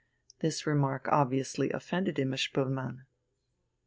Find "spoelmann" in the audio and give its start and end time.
2.37-3.05